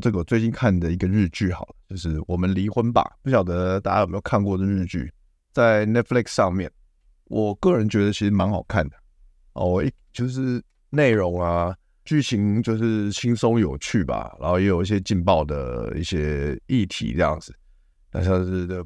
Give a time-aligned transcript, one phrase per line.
[0.00, 3.02] 这个我最近看的一个日剧，好了，就是《我们离婚吧》。
[3.22, 5.12] 不晓得大家有没有看过这日剧，
[5.52, 6.70] 在 Netflix 上面。
[7.26, 8.96] 我个人觉得其实蛮好看的
[9.54, 11.74] 哦，一就是内容啊，
[12.04, 17.54] 剧情就是轻松有趣吧，然后也有一些劲爆的一些议题这样子。
[18.12, 18.76] 那像是的，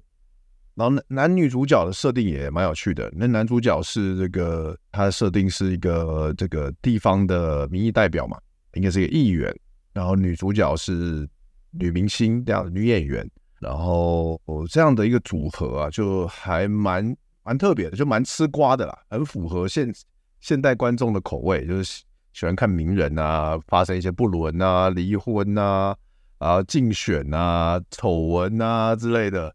[0.74, 3.12] 然后男男女主角的设定也蛮有趣的。
[3.12, 8.38] 那男主角是这个，他的设定是一个这个地方的民意代表嘛，
[8.74, 9.54] 应该是一个议员。
[9.98, 11.28] 然后女主角是
[11.72, 19.92] 女明星这样的女演员，然后这样的一个组合啊，就还蛮蛮特别的，就蛮吃瓜的啦，很符合现
[20.38, 25.96] 现代观众的口味，就是喜欢看名人啊发生一些不伦啊、离婚啊、
[26.38, 29.52] 啊竞选啊、丑闻啊之类的，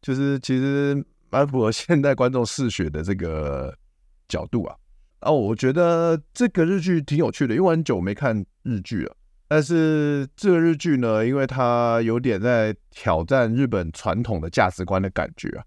[0.00, 3.76] 就是其实蛮符合现代观众嗜血的这个
[4.26, 4.74] 角度啊。
[5.20, 9.14] 啊我觉得这个日剧挺有趣的，因为很久没看日剧了。
[9.54, 15.60] 但是这个日剧呢，因为它有点在挑战日本传统的价值观的感觉啊，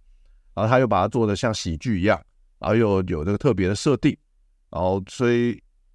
[0.55, 2.19] 然后他又把它做的像喜剧一样，
[2.57, 4.17] 然后又有这个特别的设定，
[4.71, 5.49] 然后所以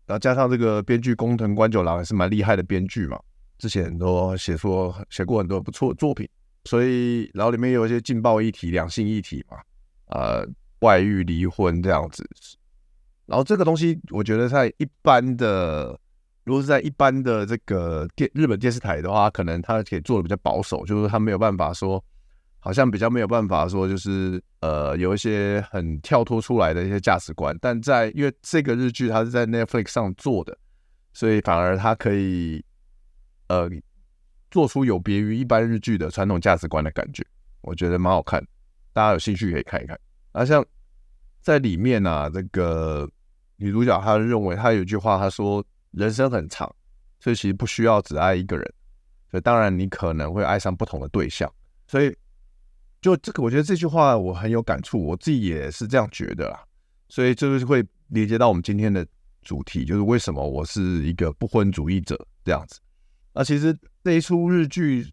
[0.07, 3.19] 然后加上这个编剧工藤官九郎也是蛮厉害的编剧嘛，
[3.59, 6.29] 之前都写说写过很多不错的作品，
[6.67, 9.59] 所以然后里面有一些劲爆议题、两性议题嘛，
[10.17, 10.47] 呃，
[10.83, 12.25] 外遇、离婚这样子，
[13.27, 15.99] 然后这个东西我觉得在一般的。
[16.45, 22.03] 如果是在一般的这个电日本电视台的话，可能他可以做的比较保守，就是他没有办法说，
[22.59, 27.57] 好像比较没有办法说，就是呃有一些很跳脱出来的一些价值观。
[27.61, 30.57] 但在因为这个日剧它是在 Netflix 上做的，
[31.13, 32.65] 所以反而它可以
[33.49, 33.69] 呃
[34.51, 37.23] 做出有别于一般日剧的传统价值观的感觉，
[37.61, 38.43] 我觉得蛮好看，
[38.95, 39.97] 大家有兴趣可以看一看。
[40.33, 40.65] 啊，像
[41.43, 43.07] 在里面啊，这个
[43.57, 45.63] 女主角她认为她有一句话，她说。
[45.93, 46.73] 人生很长，
[47.19, 48.75] 所以其实不需要只爱一个人。
[49.31, 51.53] 所以当然你可能会爱上不同的对象。
[51.87, 52.17] 所以
[53.01, 56.65] 就这个，我觉得这句话我很有感触，我自己也是这样觉得啦。
[57.09, 59.07] 所以就是会连接到我们今天的
[59.43, 62.81] 主题，就是为什么我是一个不婚主义者这样子。
[63.33, 65.09] 那其实这一出日剧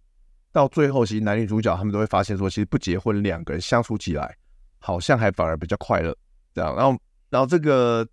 [0.52, 4.36] 到最后，其实男女主角他们都会发现说，其实不结婚两个人相处起来，
[4.80, 6.16] 好像还反而比较快乐。
[6.54, 7.00] 这样，然后
[7.30, 8.08] 然后这个。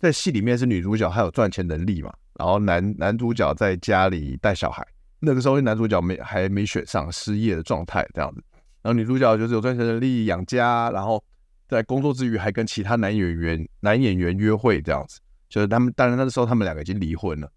[0.00, 4.84] 在戏里面是女主角，还有赚钱能力嘛，然后男男主角在家里带小孩。
[5.18, 8.42] 那个时候男主角没还没选上，失业的状态这样子。
[8.80, 11.22] 然后女主角就是有赚钱能力养家，然后
[11.68, 15.20] 在工作之余还跟其他男演员男演员约会这样子。
[15.50, 17.50] 就是他们当然那个时候他们两个已经离婚了，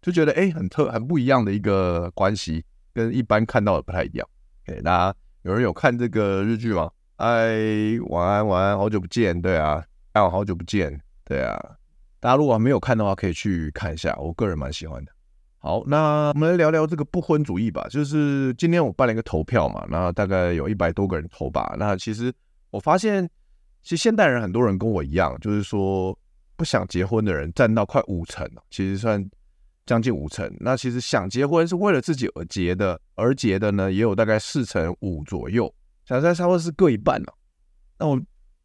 [0.00, 4.26] 就觉得哎很特很不一样的一个关系，跟一般看到的不太一样。
[4.64, 6.90] 给大家有人有看这个日剧吗？
[7.16, 11.76] 哎，晚安晚安，好久不见，对啊，哎，好久不见，对啊。
[12.20, 15.10] 大家如果还没有看的话，可以去看一下，我个人蛮喜欢的。
[15.56, 17.86] 好，那我们来聊聊这个不婚主义吧。
[17.90, 21.74] 就是今天我办了一个投票嘛，那大概有一百多个人投吧。
[21.78, 22.32] 那其实
[22.70, 23.28] 我发现，
[23.82, 26.16] 其实现代人很多人跟我一样，就是说
[26.56, 29.26] 不想结婚的人占到快五成，其实算
[29.86, 30.50] 将近五成。
[30.60, 35.74] 那其实想结婚是为了自己而结的，而结的呢也有大概四成五左右，
[36.04, 37.34] 想在差不多是各一半了。
[37.98, 38.20] 那我。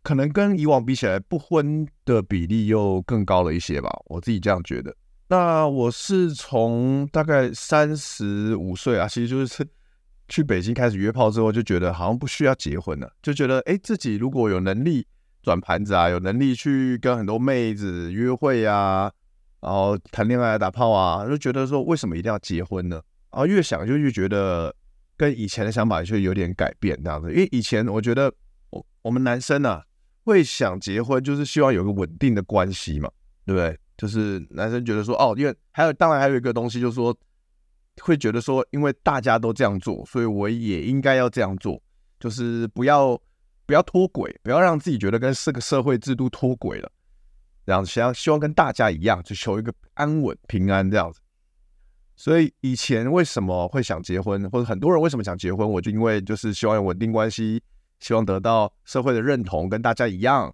[0.06, 4.96] 可能跟以往比起来，不婚的比例又更高了一些吧，我自己这样觉得。
[5.30, 9.66] 那我是从大概三十五岁啊，其实就是
[10.28, 15.08] 去北京开始约炮之后，就觉得好像不需要结婚了，就觉得哎，自己如果有能力
[15.42, 19.12] 转盘子啊，有能力去跟很多妹子约会啊，
[19.60, 23.02] 然后谈恋爱、打炮啊，就觉得说为什么一定要结婚呢？
[23.32, 24.72] 然后越想就越觉得
[25.18, 28.32] 跟以前的想法就有点改变这样子，因为以前我觉得
[28.70, 29.84] 我我们男生啊。
[30.26, 33.10] 会想结婚，就是希望有个稳定的关系嘛，
[33.46, 33.80] 对不对？
[33.96, 37.16] 就是男生觉得说，哦，因为还有，当然还有一个东西，就是说，
[38.02, 41.82] 会觉得说，因为大家都这样做，所以我也应该要这样做，
[42.20, 43.18] 就是不要
[43.66, 46.92] 不要脱轨，不要让自己觉得跟这个社会制度脱轨了，
[47.64, 51.22] 然后想要希望跟大家一样，就求一个安稳平安这样子。
[52.18, 57.62] 所以以前为什么会想结婚，或者很多人为什么想结婚，我就因为就是希望有稳定关系，
[58.06, 60.54] 希望得到社会的认同，跟大家一样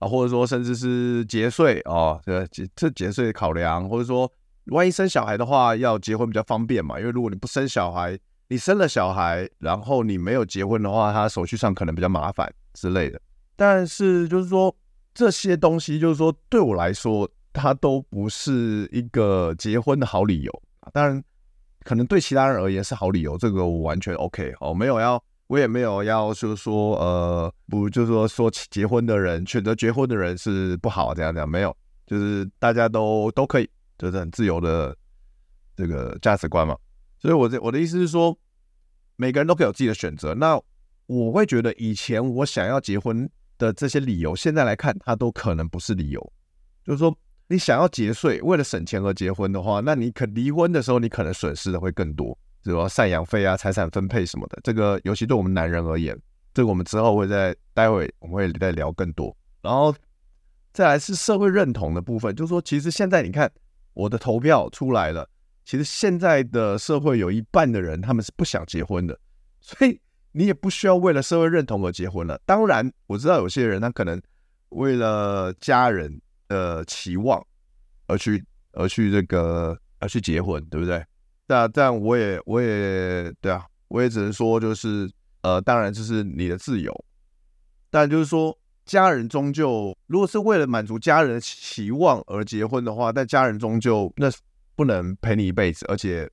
[0.00, 4.30] 啊，或者说甚至是节税啊，这节这节税考量，或者说。
[4.70, 7.00] 万一生小孩的话，要结婚比较方便嘛？
[7.00, 8.18] 因为如果你不生小孩，
[8.48, 13.18] 你生了小孩，然后你没有结婚的话，他手续上可能比较麻烦之类的。
[13.56, 14.76] 但是就是说
[15.14, 20.62] 这些东西，就是说对我来说，它都不是一个结婚的好理由。
[20.92, 21.24] 当然，
[21.82, 33.68] 可能对其他人而言是好理由，这个我完全 OK 哦，没有要，我也没有要，就是说呃，不就是说说结婚的人选择结婚的人是不好这样这样，没有，就是大家都都可以。
[34.00, 34.96] 就是很自由的
[35.74, 36.76] 这个价值观嘛，
[37.18, 38.32] 所以我这我的意思是说，
[39.16, 40.32] 每个人都可以有自己的选择。
[40.34, 40.56] 那
[41.06, 43.28] 我会觉得以前我想要结婚
[43.58, 46.32] 的这些理由，现在来看，它都可能不是理由。
[46.84, 47.12] 就是说，
[47.48, 54.58] 你想要节税，为了省钱而结婚的话，那你可离婚的时候，你可能损失的会更多，比如赡养费啊、财产分配什么的。
[54.62, 56.18] 这个尤其对我们男人而言，
[56.52, 59.36] 这个我们之后会在待会我们会再聊更多。
[59.62, 59.94] 然后
[60.72, 63.50] 再来是社会认同的部分，就是说，其实现在你看。
[63.94, 65.28] 我的投票出来了，
[65.64, 69.18] 其实现在的社会有一半的人他们是不想结婚的，
[69.60, 70.00] 所以
[70.30, 72.40] 你也不需要为了社会认同而结婚了。
[72.46, 74.22] 当然，我知道有些人他可能
[74.68, 77.44] 为了家人的期望
[78.06, 81.04] 而去而去这个而去结婚，对不对？
[81.48, 85.10] 但但我也我也对啊，我也只能说就是
[85.42, 87.04] 呃，当然这是你的自由，
[87.90, 88.56] 但就是说。
[88.88, 94.30] 家人终究，如果是为了满足家人的期望而结婚的话，但家人终究那
[94.74, 96.26] 不能陪你一辈子，而且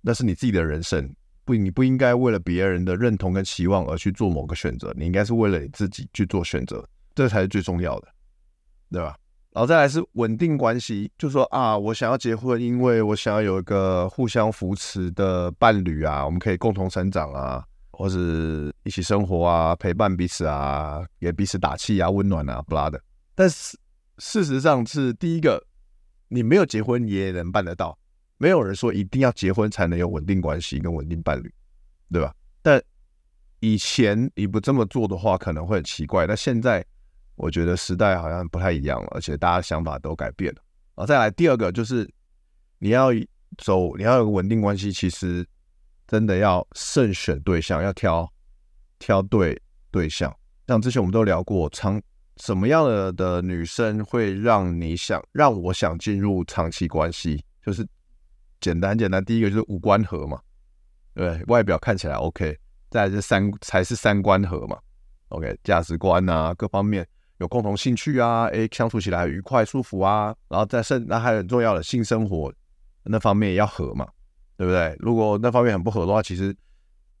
[0.00, 1.14] 那是你自己的人生，
[1.44, 6.84] 不，你不应该为了别人的认同跟期望而去做某个选择，你应该是为了你自己去做选择，
[7.14, 8.08] 这才是最重要的，
[8.90, 9.16] 对吧？
[9.56, 17.64] 然后再来是稳定关系，就说啊，我想要结婚，因为我想要有一个互相扶持的伴侣啊，我们可以共同成长啊。
[17.90, 23.00] 或是一起生活啊，陪伴彼此啊，给彼此打气啊，温暖啊，不拉的。
[23.34, 23.78] 但是
[24.18, 25.64] 事实上是第一个，
[26.28, 27.98] 你没有结婚也能办得到。
[28.36, 31.50] 没有人说一定要结婚才能有稳定关系跟稳定伴侣，
[32.12, 32.34] 对吧？
[32.60, 32.78] 但
[33.60, 36.26] 以前你不这么做的话，可能会很奇怪。
[36.26, 36.84] 但现在
[37.36, 40.62] 我觉得时代好像不太一样了，而且大家想法都改变了。
[40.96, 42.08] 啊，再来第二个就是
[42.78, 43.10] 你要
[43.58, 45.46] 走，你要有个稳定关系，其实。
[46.08, 48.32] 真的要慎选对象，要挑
[49.00, 49.60] 挑对
[49.90, 50.32] 对象。
[50.68, 52.00] 像之前我们都聊过，长
[52.36, 57.44] 什么样的的女生会让你想让我想进入长期关系？
[57.60, 57.84] 就是
[58.60, 60.40] 简单简单，第一个就是五官合嘛，
[61.12, 62.56] 对，外表看起来 OK，
[62.88, 64.78] 再来是三才是三观合嘛
[65.30, 67.04] ，OK，价值观啊，各方面
[67.38, 72.52] 有共同兴趣啊，诶，相处起来愉快舒服啊，然后再生那还有很重要的性生活
[73.02, 74.06] 那方面也要合嘛。
[74.58, 74.96] 对不对？
[75.00, 76.56] 如果那方面很不合的话，其实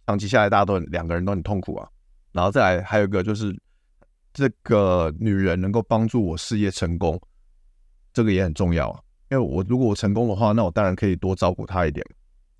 [0.06, 1.86] 长期下来大家都很两个人都很痛苦啊。
[2.32, 3.54] 然后再来还有一个就是，
[4.32, 7.20] 这个女人能够帮助我事业成功，
[8.14, 8.98] 这个也很重要啊。
[9.30, 12.02] 因为我如果我成功的话，那我当然可以多照顾她一点，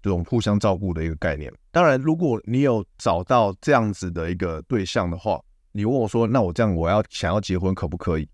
[0.02, 1.50] 这种互相照顾的一个概念。
[1.70, 5.40] 当然，如果你有找到这样子的一个对象的话，
[5.76, 8.28] 你问我说，那我这样我要想要结婚可不可以？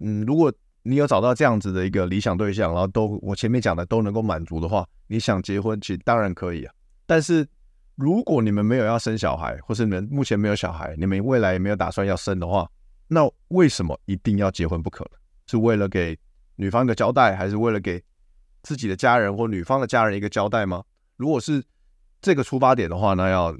[0.00, 0.52] 嗯，如果。
[0.88, 6.72] 你有找到这样子的一个理想对象，然后都我前面讲的都能够满足的话，你想结婚其实当然可以啊。
[7.06, 7.44] 但是
[7.96, 12.70] 如果你们没有要生小孩，或是你们目前没有小孩，你们未来也没有打算要生的话，
[13.08, 15.18] 那为什么一定要结婚不可呢？
[15.48, 16.16] 是为了给
[16.54, 18.00] 女方一个交代，还是为了给
[18.62, 20.84] 自己的家人或女方的家人一个交代吗？
[21.16, 21.60] 如果是
[22.20, 23.52] 这个出发点的话，那要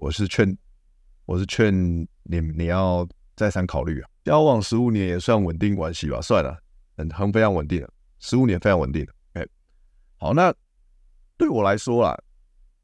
[0.00, 0.56] 我是劝
[1.30, 1.72] 我是劝
[2.24, 4.10] 你你要再三考虑啊。
[4.24, 6.58] 交往十五年也算稳定关系吧，算了，
[6.96, 9.12] 很很非常稳定了，十五年非常稳定了。
[9.34, 9.46] 哎，
[10.16, 10.52] 好，那
[11.38, 12.18] 对我来说啊，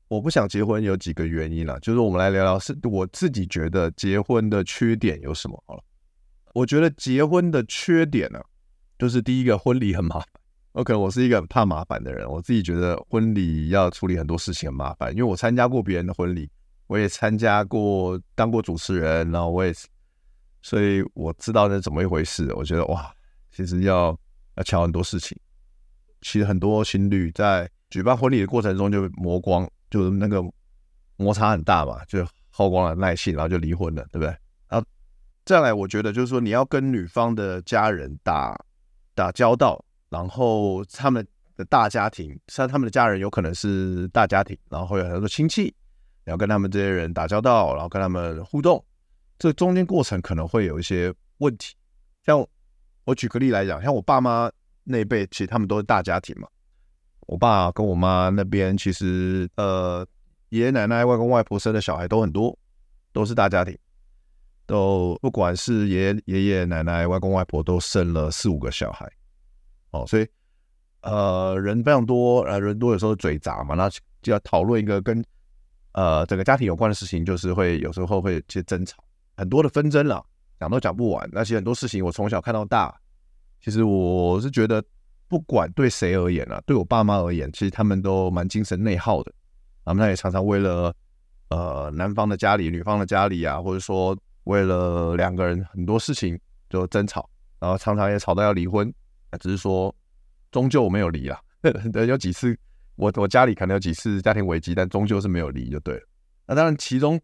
[0.07, 5.61] 我不想结婚有几个原因啦，就是我们来聊聊，是我自己觉得结婚的缺点有什么？
[5.67, 5.83] 好了，
[6.55, 8.41] 我觉得结婚的缺点呢、
[8.97, 10.29] 就是第一个婚礼很麻烦。
[10.75, 16.49] OK，我是一个很怕麻烦的人，我自己觉得婚礼要处理很多事情很麻烦，因为我参加过别人的婚礼，
[16.87, 19.73] 我也参加过当过主持人，然后我也。
[20.62, 22.52] 所以我知道那怎么一回事。
[22.55, 23.14] 我觉得哇，
[23.52, 24.19] 其实要
[24.57, 25.38] 要巧很多事情。
[26.23, 30.43] 其实很多情侣在举办婚礼的过程中就磨光，就是那个
[31.16, 34.37] 摩擦很大嘛，就耗光了耐性，然后就离婚了，对不对？
[34.69, 34.85] 然后
[35.45, 38.59] 再来，我觉得就是说你要跟女方的家人打
[39.14, 41.25] 打交道，然后他们
[41.55, 45.73] 的大家庭，像他们的家人有可能是大家庭，然后有很多亲戚，
[46.26, 48.85] 然后跟他们这些人打交道，然后跟他们互动，
[49.38, 51.75] 这中间过程可能会有一些问题。
[52.25, 52.45] 像
[53.04, 54.50] 我举个例来讲，像我爸妈
[54.83, 56.49] 那一辈，其实他们都是大家庭嘛。
[57.21, 60.04] 我爸跟我妈那边，其实呃，
[60.49, 62.59] 爷爷奶奶、外公外婆生的小孩都很多，
[63.12, 63.78] 都是大家庭。
[64.66, 69.09] 都不管是爷爷爷爷奶奶、外公外婆，都生了四五个小孩，
[69.92, 70.26] 哦，所以
[71.02, 73.88] 呃人非常多，呃人多有时候嘴杂嘛，那
[74.23, 75.25] 就要讨论一个跟
[75.97, 79.03] 呃整个家庭有关的事情，就是会有时候会有些争吵，
[79.37, 80.25] 很多的纷争了，
[80.61, 81.29] 讲都讲不完。
[81.33, 82.95] 那些很多事情我从小看到大，
[83.61, 84.81] 其实我是觉得
[85.26, 89.33] 不管对谁而言啊，对我爸妈而言，其实他们都蛮精神内耗的，
[89.85, 90.95] 他们也常常为了
[91.49, 94.17] 呃男方的家里、女方的家里啊，或者说。
[94.47, 96.38] 为了两个人很多事情
[96.71, 98.95] 就争吵，然后常常也吵到要离婚，
[99.41, 99.93] 只是说
[100.53, 101.43] 终究我没有离啦。
[101.93, 102.57] 对，有几次
[102.97, 106.03] 我我家里可能有几次家庭危机，但终究是没有离就对了。
[106.47, 107.21] 那当然，其中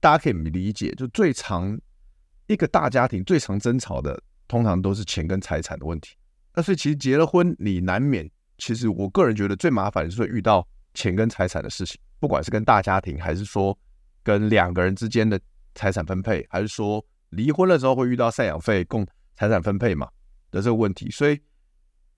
[0.00, 1.78] 大家可以理解，就最常
[2.46, 6.14] 一个大家庭最常争吵的，通常都是钱跟财产的问题。
[6.54, 13.78] 那所以其实结了婚，你难免，其实我个人觉得最麻烦的是会遇到钱跟财产的事情，不管是跟大家庭，还是说
[14.22, 15.40] 跟两个人之间的。
[15.74, 20.08] 财产分配，还是说离婚的时候会遇到赡养费、共财产分配嘛
[20.50, 21.08] 的这个问题？
[21.08, 21.40] 所以，因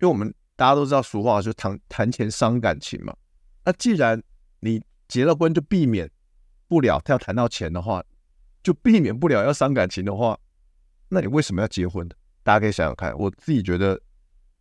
[0.01, 3.17] 为我们大家都知道俗话，就谈谈钱伤感情嘛。
[3.65, 4.23] 那既然
[4.59, 6.11] 你结了婚就避免
[6.69, 8.05] 不了他要谈到钱的话，
[8.63, 10.39] 就避免不了要伤感情的话，
[11.09, 12.15] 那你为什么要结婚呢？
[12.43, 13.17] 大家可以想想看。
[13.17, 13.99] 我自己觉得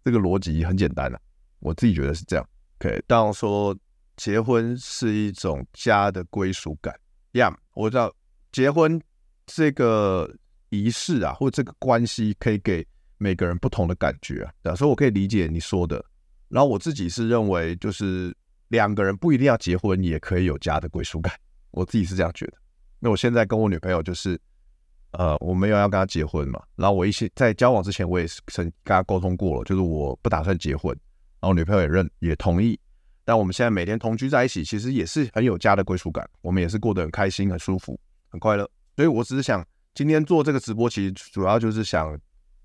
[0.05, 1.19] 这个逻辑很简单啊，
[1.59, 2.49] 我自己觉得是这样。
[2.79, 3.77] OK，当然说
[4.15, 6.97] 结婚是一种家的归属感
[7.33, 8.15] ，Yeah，我知道。
[8.53, 9.01] 结婚
[9.45, 10.33] 这个
[10.69, 12.87] 仪式啊，或这个关系，可以给
[13.19, 14.73] 每个人不同的感觉啊。
[14.75, 16.03] 所以我可以理解你说的。
[16.47, 18.35] 然后我自己是认为，就是
[18.69, 21.31] 两个人不一定要结婚，也可以有家的归属感。
[21.69, 22.53] 我自己是这样觉得。
[22.99, 24.39] 那我现在跟我女朋友就是，
[25.11, 26.59] 呃，我没有要跟她结婚嘛。
[26.75, 30.91] 然后我一些在交往之前，我也是曾跟她沟通过了，就是我不打算结婚。
[31.39, 32.79] 然后女朋友也认也同意。
[33.23, 36.27] 但我们现在每天同居在一起，其实也是很有家的归属感。
[36.41, 37.99] 我们也是过得很开心、很舒服。
[38.27, 42.19] 很快乐，所以我只是想今天做这个直播，其实主要就是想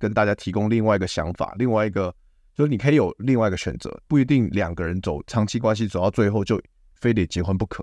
[0.04, 2.14] 跟大家提供另外一个想法，另外一个
[2.54, 6.61] 就是你可以有另外一个选择，不一定两个人走长期关系走到最后就
[6.92, 7.82] 非得结婚不可。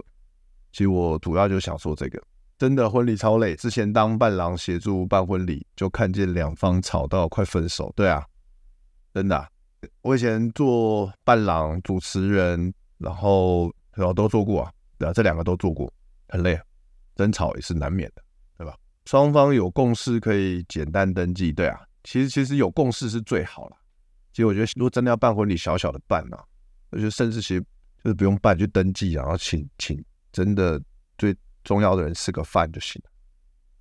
[0.71, 2.21] 其实我主要就想说这个，
[2.59, 3.55] 真的婚礼超累。
[3.55, 7.91] 之前当伴郎协助办婚礼，就看见两方吵到快分手。
[7.95, 8.23] 对啊，
[9.15, 9.47] 真的，
[10.03, 15.91] 我以前做伴郎、主持人，然后然后都做过啊，对啊，这两个都做过，
[16.29, 16.55] 很累。
[17.15, 18.21] 争吵也是难免的，
[18.59, 18.75] 对吧？
[19.05, 21.81] 双方有共识可以简单登记，对啊。
[22.03, 23.77] 其实其实有共识是最好了。
[24.31, 26.37] 其实我觉得，如果真的要办婚礼，小小的办呐、
[26.89, 27.61] 我觉得甚至其实
[28.03, 30.81] 就是不用办，就登记，然后请请真的
[31.17, 33.11] 最重要的人吃个饭就行了，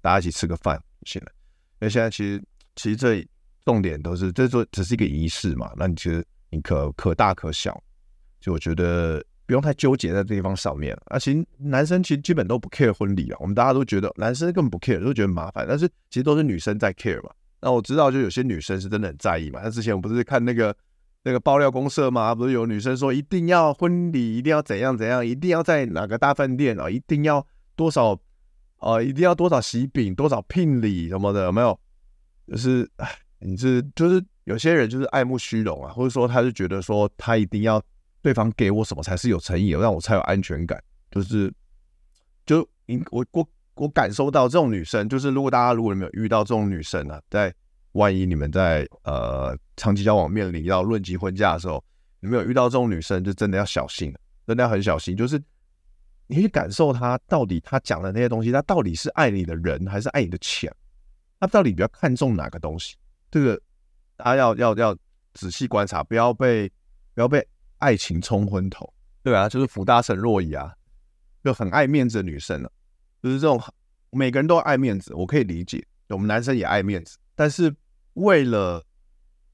[0.00, 1.32] 大家一起吃个饭就行了。
[1.80, 2.42] 因为现在其实
[2.76, 3.26] 其实这
[3.64, 7.82] 重点都是，这做只是一个仪式嘛，那你其实你可可大可小，
[8.40, 9.24] 就我觉得。
[9.46, 15.66] 不用太纠结在这地方上面啊，其实男生其实基本都不 care 婚礼啊，我们大家都觉得男生根本不 care，都觉得麻烦。
[15.68, 17.30] 但是其实都是女生在 care 嘛。
[17.60, 19.60] 那我知道，就有些女生是真的很在意嘛。
[19.62, 20.74] 那之前我不是看那个
[21.22, 28.18] 那个爆料公社嘛，不是有女生说一定要婚礼一定要怎样怎样，一定要在哪个大饭店啊，一定要多少
[28.78, 31.78] 呃，一定要多少喜饼，多少聘礼什么的，有没有？
[32.46, 32.90] 就是，
[33.40, 37.82] 你是就是有些人就是爱慕虚荣啊，或者说他是觉得说他一定要。
[38.22, 40.78] 对方给我什么才是有诚意，让我才有安全感。
[41.10, 41.50] 就是，
[42.44, 43.48] 就你我我
[43.80, 47.52] 我感受到这种女生，就是如果大家如果你们有遇到这种女生啊，在
[47.92, 51.82] 万一你们在呃长期交往面临要论及婚嫁的时候，
[52.20, 54.14] 你没有遇到这种女生，就真的要小心，
[54.46, 55.16] 真的要很小心。
[55.16, 55.42] 就是
[56.26, 60.70] 你去感受她到底她讲的那些东西，她到底是爱你的人还是爱你的钱？
[61.40, 62.96] 她到底比较看重哪个东西？
[63.30, 63.58] 这个
[64.16, 64.96] 大家要要要
[65.32, 66.68] 仔细观察，不要被
[67.14, 67.46] 不要被。
[67.78, 70.70] 爱情冲昏头，对啊，就是福大神若仪啊，
[71.42, 72.70] 就很爱面子的女生了，
[73.22, 73.60] 就是这种
[74.10, 77.74] 每个人都爱面子，我可以理解，我们男生也爱面子，但是
[78.14, 78.84] 为了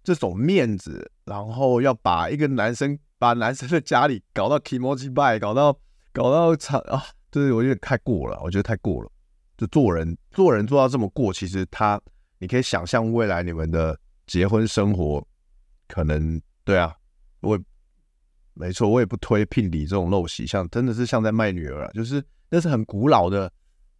[0.03, 5.79] 这种面子，然后要把一个男生把男生的家里搞到 kimoji bai，搞到
[6.13, 9.11] 搞到惨啊，就是我觉得太过了，我觉得太过了，
[9.57, 12.01] 就做人做人做到这么过，其实他
[12.39, 15.27] 你可以想象未来你们的结婚生活
[15.89, 16.95] 可能对啊，
[17.41, 17.59] 我。
[18.59, 23.53] 没错，我也不推聘礼这种陋习，像真的是像在卖女儿啊，就是那是很古老的，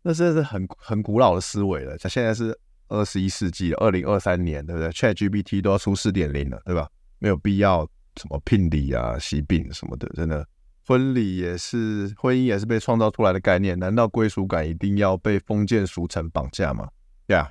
[0.03, 1.97] 那是是很很古老的思维了。
[1.99, 2.59] 像现在是
[2.89, 6.89] 二十一世纪，二零二三年，对不对？ChatGPT 都要出四点零了，对吧？
[7.19, 7.87] 没有必要
[8.17, 10.47] 什么聘礼啊、喜饼什么的，真的，
[10.87, 13.79] 婚礼也是，婚姻也是被创造出来的概念。
[13.79, 16.89] 难道归属感一定要被封建俗成绑架吗？
[17.27, 17.51] 呀、yeah，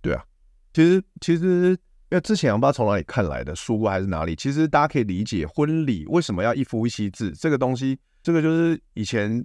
[0.00, 0.24] 对啊。
[0.72, 1.76] 其实，其实，
[2.08, 7.98] 因为之前我不知道从哪里看来的书还是哪里，其实大家可以理解婚礼为什么要一夫一妻制这个东西。
[8.22, 9.44] 这个就是以前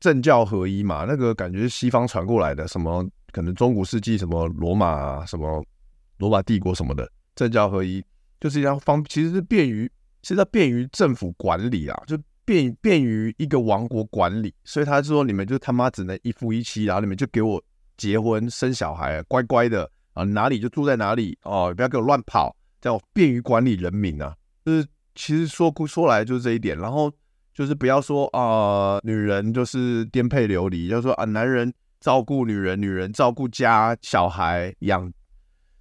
[0.00, 5.62] 政教合一嘛，那个感觉是西方传过来的，什么可能中古世纪什么罗马啊，什么
[6.16, 8.02] 罗马帝国什么的，政教合一
[8.40, 9.90] 就是要方，其实是便于，
[10.22, 17.62] 其实便于政府管理啊，就便便于一个王国管理，所以他说你们就他妈只能一夫一妻，然后你们就给我
[17.98, 19.90] 结婚生小孩，乖乖的。
[20.18, 24.34] 啊，哪里就住在哪里哦，不要给我乱跑，这样便于管理人民啊。
[24.64, 24.84] 就是
[25.14, 27.08] 其实说说来就是这一点，然后
[27.54, 35.12] 就是不要说啊、女人就是颠沛流离，就是说啊，男人照顾女人，女人照顾家小孩，养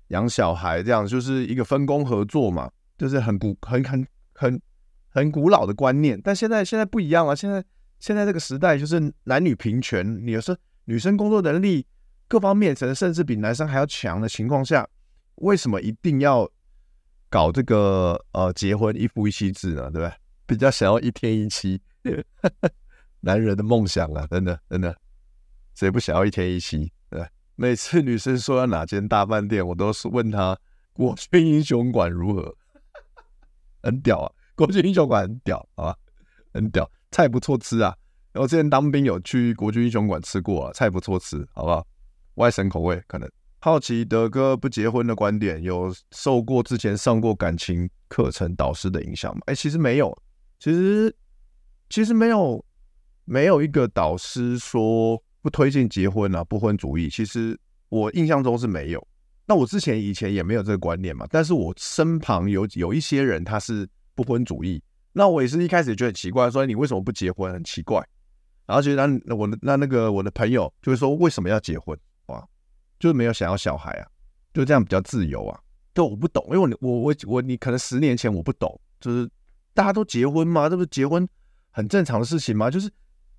[0.09, 4.61] 养小孩，这样就是一个分工合作嘛，就是很古很很很
[5.09, 6.21] 很古老的观念。
[6.23, 7.63] 但现在现在不一样了，现在
[7.99, 11.83] 现在这个时代就是男女平权，你有时候女生工作能力。
[12.27, 14.87] 各方面甚甚至比男生还要强的情况下，
[15.35, 16.49] 为什么一定要
[17.29, 19.89] 搞这个呃结婚一夫一妻制呢？
[19.91, 20.11] 对不对？
[20.45, 21.81] 比较想要一天一妻，
[23.21, 24.95] 男人的梦想啊，真的真的，
[25.75, 26.91] 谁不想要一天一妻？
[27.09, 30.57] 对，每次女生说要哪间大饭店，我都是问她
[30.93, 32.55] 国军英雄馆如何，
[33.83, 34.31] 很屌啊！
[34.55, 35.97] 国军英雄馆很屌，好吧，
[36.53, 37.95] 很屌，菜不错吃啊。
[38.31, 41.85] 然后之前当兵有去国军英雄馆吃过啊，菜不错吃，好不好？
[42.37, 43.29] 外省口味可能
[43.59, 49.41] 好奇德哥不结婚的观点，有受过之前上过感情课程导师的影响吗？
[49.47, 50.15] 哎、其实没有，
[50.59, 51.13] 其实
[51.89, 52.63] 其实没有，
[53.25, 57.09] 没有一个导师说不推荐结婚啊，不婚主义。
[57.09, 59.07] 其实我印象中是没有。
[59.47, 64.81] 那我之前以前也没有这个观念嘛，但是我身旁有有一些人他是不婚主义，
[65.13, 67.51] 那我也是一开始觉得很奇怪，说你为什么不结婚？
[67.51, 68.05] 很奇怪。
[68.67, 71.97] 然后觉得那我的那那个我的朋友就会说，为什么要结婚？
[72.99, 74.07] 就是没有想要小孩啊，
[74.53, 75.59] 就这样比较自由啊。
[75.93, 79.27] 对，我不懂，因为我我我我你可能十年前我不懂，就是
[79.73, 80.69] 大家都结婚吗？
[80.69, 81.27] 这不是结婚
[81.71, 82.69] 很正常的事情吗？
[82.69, 82.87] 就是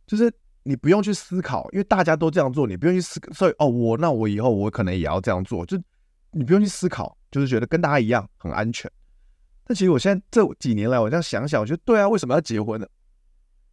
[0.07, 0.33] 就是
[0.65, 3.33] 你不用去思考，因为大家都这样做，你不用去思考。
[3.33, 5.81] 所以哦，我那我以后我可能也要这样做，就
[6.33, 8.91] 你不用去思考，就是觉得跟大家一样很安全。
[9.65, 12.87] 但其实我现在这几年来，我这样想想，我觉得对啊，为什么要结婚呢？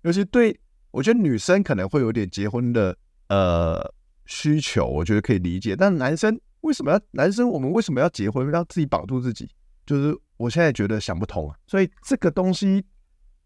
[0.04, 0.60] 尤其对
[0.92, 2.96] 我觉得女生可能会有点结婚的
[3.30, 3.92] 呃。
[4.26, 7.48] 需求我觉得可以理解，但男生为什么要男生？
[7.48, 8.52] 我们为什么要结婚？
[8.52, 9.50] 要自己绑住自己？
[9.86, 11.56] 就是我现在觉得想不通啊。
[11.68, 12.84] 所以这个东西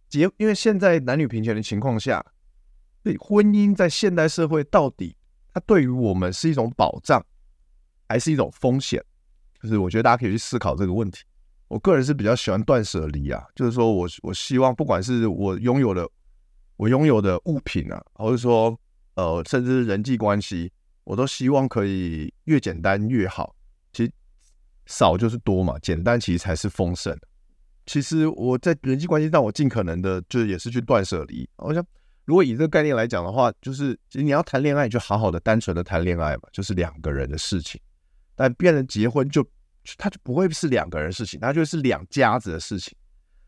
[0.08, 2.26] 结，因为现在男女平权的情况下，
[3.04, 5.15] 对婚姻在现代社会到底
[5.54, 7.22] 它对于我们是一种保障，
[8.08, 9.04] 还是一种风险？
[9.62, 11.24] 就是我觉得大家可以去思考这个问题。
[11.68, 16.10] 我个人是比较喜欢断舍离啊，就是说我我希望不管是我拥有的
[16.78, 18.80] 我拥有的物品啊，或者说。
[19.15, 20.72] 呃，甚至是人际关系，
[21.04, 23.56] 我都希望可以越简单越好。
[23.91, 24.12] 其实
[24.86, 27.17] 少就是多嘛，简单其实才是丰盛。
[27.86, 31.50] 其实我在人际关系上，我尽可能的，就是也是去断舍离。
[31.58, 31.84] 我想，
[32.26, 37.82] 如果以这个概念来讲的话，就是其实你要谈恋爱，就好好的、单纯的谈恋爱嘛，就是两个人的事情。
[38.36, 39.50] 但变成结婚就，就
[39.98, 42.95] 它就不会是两个人的事情，它就是两家子的事情。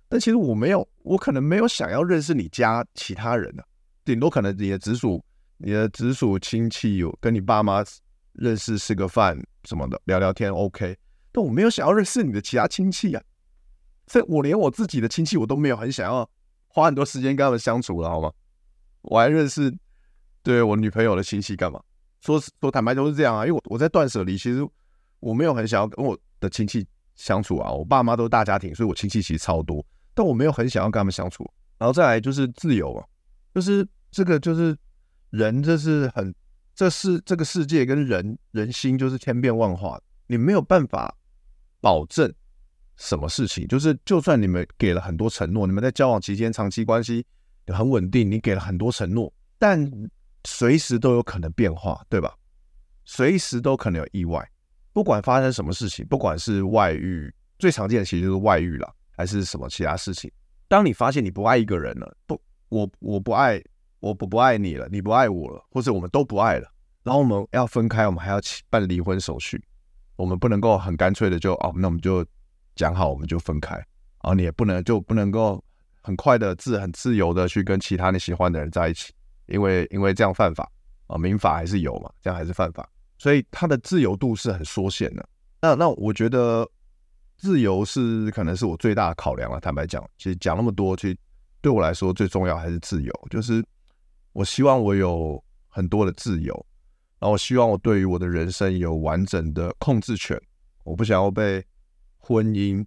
[0.09, 3.63] 但其实我没有，我可能没有想要认识你家其他人呢、
[4.03, 5.23] 顶多可能你的直属。
[5.63, 7.83] 你的直属亲戚有跟你爸妈
[8.33, 10.97] 认识，吃个饭什么的，聊聊天 OK。
[11.31, 13.23] 但我没有想要认识你的其他亲戚啊，
[14.07, 16.27] 这我连我自己的亲戚我都没有很想要
[16.67, 18.31] 花很多时间跟他们相处了，好吗？
[19.03, 19.71] 我还认识
[20.41, 21.79] 对我女朋友的亲戚干嘛？
[22.21, 24.67] 说说坦白都是这样啊，因为我我在断舍离，其实
[25.19, 27.71] 我没有很想要跟我的亲戚相处啊。
[27.71, 31.47] 我爸妈都是大家庭，所以我亲戚其实超多，但我没有很想要跟他们相处。
[31.77, 33.05] 然后再来就是自由啊，
[33.53, 34.75] 就是这个就是。
[35.31, 36.33] 人这是很，
[36.75, 41.17] 这是这个世界跟人人心就是千变万化，你没有办法
[41.79, 42.31] 保证
[42.97, 43.67] 什么事情。
[43.67, 47.25] 就是就算你们给了很多承诺，你们在交往期间长期关系
[47.67, 49.89] 很稳定，你给了很多承诺，但
[50.43, 52.35] 随时都有可能变化，对吧？
[53.05, 54.47] 随时都可能有意外。
[54.91, 60.29] 不管发生什么事情，不管是外遇，最常见的其实就是外遇了，还是什么其他事情。
[60.67, 63.63] 当你发现你不爱一个人了，不，我我不爱。
[64.01, 66.69] 我不不爱你了，你不爱我了，或者我们都不爱了，
[67.03, 69.63] 然后我们要分开，我们还要办离婚手续，
[70.17, 72.25] 我们不能够很干脆的就哦，那我们就
[72.75, 73.85] 讲好，我们就分开，然
[74.23, 75.63] 后你也不能就不能够
[76.01, 79.13] 很快的自很自由的去跟其他你喜欢的人在一起，
[79.45, 80.69] 因为因为这样犯法
[81.07, 82.87] 啊，民法还是有嘛，这样还是犯法，
[83.17, 85.23] 所以他的自由度是很缩限的。
[85.61, 86.67] 那那我觉得
[87.37, 89.59] 自由是可能是我最大的考量了。
[89.59, 91.15] 坦白讲，其实讲那么多，其实
[91.61, 93.27] 对我来说最重要还是自由。
[93.29, 93.63] 就是
[94.33, 96.53] 我希望我有很多的自由，
[97.19, 100.39] 然后我希望我对于我的人生有完整的控制权。
[100.83, 101.63] 我不想要被
[102.17, 102.85] 婚姻、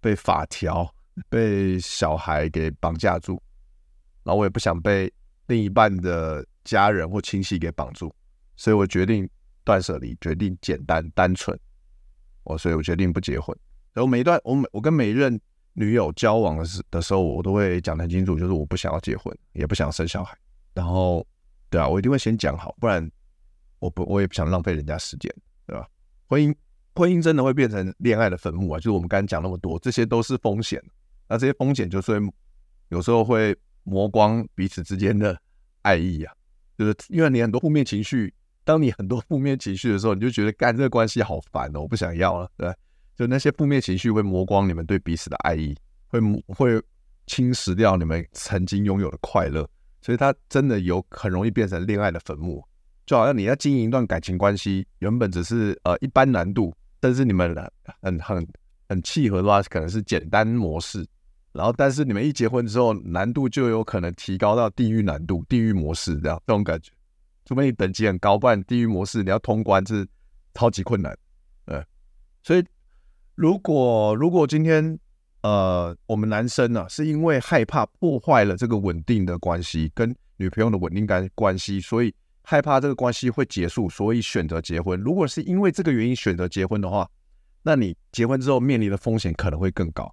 [0.00, 0.88] 被法条、
[1.28, 3.40] 被小孩给绑架住，
[4.22, 5.12] 然后我也不想被
[5.46, 8.14] 另一半的家人或亲戚给绑住，
[8.56, 9.28] 所以我决定
[9.64, 11.58] 断舍离，决定简单单纯。
[12.44, 13.56] 我所以，我决定不结婚。
[13.94, 15.40] 然后每一段，我每我跟每一任
[15.72, 20.36] 女友交往的时的时候，我都会讲得很清楚，就是我不想要结婚，也不想生小孩。
[20.74, 21.26] 然后，
[21.70, 23.10] 对啊，我一定会先讲好，不然
[23.78, 25.32] 我不我也不想浪费人家时间，
[25.66, 25.88] 对吧？
[26.26, 26.54] 婚姻
[26.94, 28.78] 婚姻真的会变成恋爱的坟墓啊！
[28.78, 30.82] 就是我们刚才讲那么多，这些都是风险。
[31.28, 32.20] 那这些风险就是
[32.88, 35.38] 有时候会磨光彼此之间的
[35.82, 36.32] 爱意啊，
[36.76, 38.32] 就是因为你很多负面情绪。
[38.66, 42.74] 当你很多负面情绪的时候，你就觉得干这个关系好烦哦，我不想要了，对，
[43.14, 45.76] 就那些负面情绪会磨光你们对彼此的爱意，
[46.08, 46.82] 会会
[47.26, 49.68] 侵蚀掉你们曾经拥有的快乐，
[50.04, 52.62] 所以它真的有很容易变成恋爱的坟墓。
[53.06, 57.56] 就好像你要经营一段感情关系，原本只是呃一般难度，但是你们
[58.02, 58.46] 很很
[58.86, 61.06] 很契合的话，可能是简单模式，
[61.52, 66.92] 然后但是你们一结婚之后，难度就有可能提高到地狱难度、地狱模式这样这种感觉。
[67.46, 70.06] 除非你等级很高，不然地狱模式你要通关是
[70.52, 71.16] 超级困难。
[71.64, 71.82] 对，
[72.42, 72.62] 所以
[73.34, 74.98] 如果如果今天
[75.44, 84.98] 呃我们男生呢、是因为害怕破坏了这个稳定的关系，跟女朋友的稳定感关系，所以害怕这个关系会结束，所以选择结婚。
[84.98, 87.06] 如果是因为这个原因选择结婚的话，
[87.62, 90.10] 那你结婚之后面临的风险可能会更高，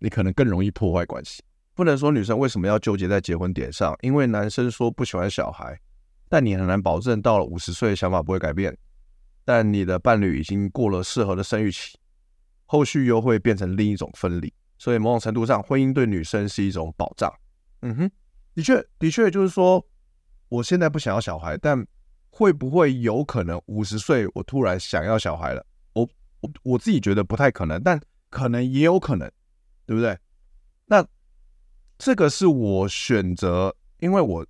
[0.00, 1.42] 你可能更容易破坏关系。
[1.74, 5.80] 不能说女生为什么要纠结在结婚点上，因为男生说不喜欢小孩。
[6.28, 8.76] 但你很难保证到了五十岁想法不会改变，
[9.46, 11.96] 但你的伴侣已经过了适合的生育期，
[12.66, 17.32] 后续又会变成另一种分离，所以某种程度上，婚姻对女生是一种保障。
[17.82, 18.10] 嗯哼，
[18.54, 19.84] 的确，的确就是说，
[20.48, 21.86] 我现在不想要小孩，但
[22.30, 25.64] 会不会有可能五十岁我突然想要小孩了？
[25.92, 26.08] 我
[26.40, 29.30] 我我自己觉得不太可能，但可能也有可能，
[29.86, 30.18] 对不对？
[30.86, 31.06] 那
[31.98, 34.46] 这个是我选择，因为我。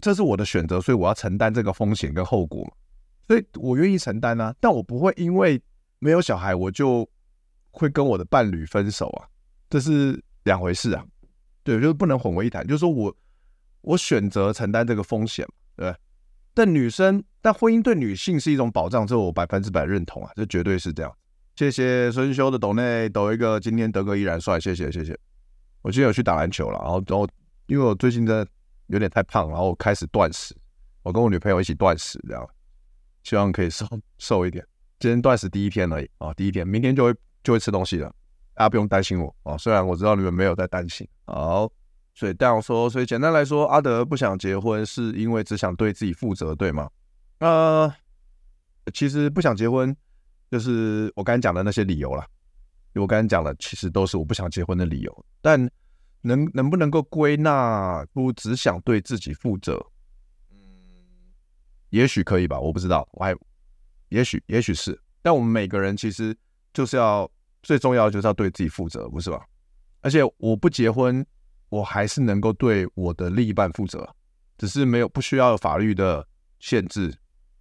[0.00, 2.70] 这是我的选择，所以我要承担这个风险跟后果嘛，
[3.28, 4.52] 所以我愿意承担啊。
[4.58, 5.62] 但我不会因为
[5.98, 7.06] 没有小孩，我就
[7.72, 9.28] 会跟我的伴侣分手啊，
[9.72, 11.02] 这是两回事啊。
[11.64, 12.66] 对，就是不能混为一谈。
[12.66, 13.16] 就是说我
[13.80, 15.94] 我选择承担这个风险，对。
[16.52, 21.10] 但女生，但婚姻对女性是一种保障，这我百分之百认同啊，这绝对是这样。
[21.56, 25.18] 谢谢孙修的抖内抖一个，今天德哥依然帅，谢谢谢谢。
[25.80, 27.26] 我今天有去打篮球了，然后然后
[27.66, 28.46] 因为我最近在。
[28.88, 30.54] 有点太胖，然后开始断食。
[31.02, 32.46] 我跟我女朋友一起断食，这样，
[33.22, 33.86] 希望可以瘦
[34.18, 34.62] 瘦一点。
[34.98, 38.14] 今天断食第一天而已啊，第一天，明天就会就会吃东西了，
[38.54, 39.56] 大家不用担心我啊。
[39.56, 41.08] 虽然我知道你们没有在担心。
[41.24, 41.70] 好，
[42.14, 46.90] 所以这样说，所以简单来说，阿德不想结婚是因为只想对自己负责，对吗？
[47.38, 47.92] 呃，
[48.92, 49.96] 其实不想结婚
[50.50, 52.26] 就是我刚才讲的那些理由啦。
[52.94, 55.70] 我刚才讲的其实都是我不想结婚的理由，但。
[56.24, 59.84] 能能不能够归纳出只想对自己负责？
[60.52, 60.56] 嗯，
[61.90, 63.34] 也许可以吧，我不知道，我还
[64.08, 66.32] 也许也许是，但我们每个人其实
[66.72, 67.28] 就是要
[67.62, 69.40] 最重要的就是要对自己负责，不是吧？
[70.00, 71.24] 而且我不结婚，
[71.68, 74.08] 我还是能够对我的另一半负责，
[74.58, 76.26] 只是没有不需要法律的
[76.58, 77.14] 限制，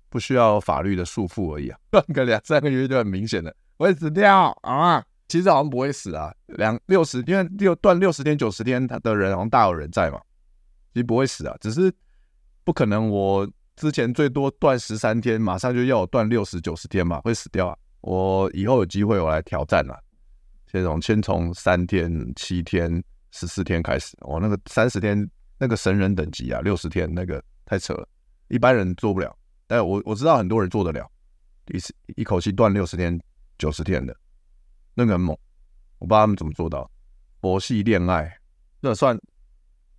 [0.09, 1.77] 不需要法律的束缚而已啊。
[1.91, 5.03] 断个两三个月就很明显的，我会死掉啊！
[5.27, 10.19] 其实好像不会死啊，两六十，因为六断六十天九十天，他的人好像大有人在嘛，
[10.93, 11.93] 其实不会死啊，只是
[12.63, 13.09] 不可能。
[13.09, 17.77] 我之前最多断十三天，马上就要我断六十九十天嘛，会死掉啊。
[18.01, 19.97] 我以后有机会我来挑战啊，
[20.71, 24.17] 先从先从三天、七天、十四天开始。
[24.21, 28.07] 我那个三十天那个神人等级啊，六十天那个太扯了，
[28.47, 29.35] 一般人做不了。
[29.67, 31.09] 但我我知道很多人做得了，
[31.67, 33.19] 一次一口气断六十天、
[33.57, 34.15] 九十天的。
[34.93, 35.37] 那个很猛，
[35.99, 36.89] 我不知道他们怎么做到。
[37.39, 38.37] 佛系恋爱，
[38.81, 39.17] 那算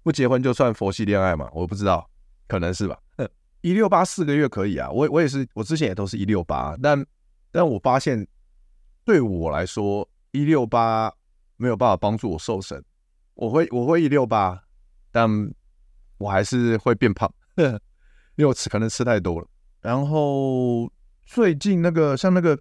[0.03, 1.49] 不结婚就算佛系恋爱嘛？
[1.53, 2.09] 我不知道，
[2.47, 2.99] 可能是吧。
[3.62, 7.01] 一六八四个月可以啊，我我也是，我之前也都是一六八，但
[7.53, 8.27] 但我发现
[9.05, 11.12] 对我来说，一六八
[11.57, 12.83] 没有办法帮助我瘦身。
[13.35, 14.61] 我会我会一六八，
[15.12, 15.29] 但
[16.19, 17.65] 我还是会变胖， 因
[18.38, 19.47] 为我吃可能吃太多了。
[19.81, 20.91] 然后
[21.25, 22.59] 最近那个像那个。